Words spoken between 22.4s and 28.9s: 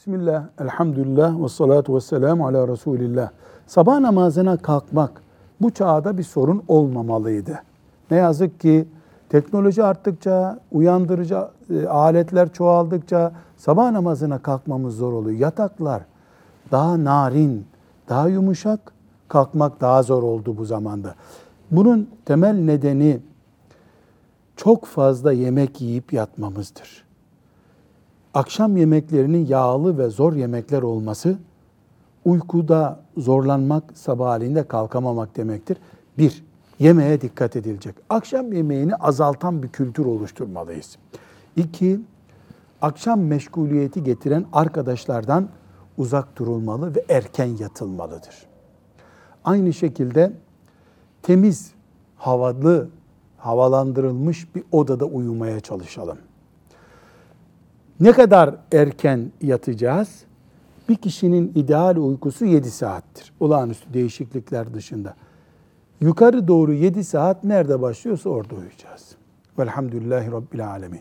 nedeni çok fazla yemek yiyip yatmamızdır akşam